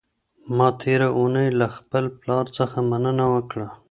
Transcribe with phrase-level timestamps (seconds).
[0.57, 3.67] ما تېره اونۍ له خپل پلار څخه مننه وکړه.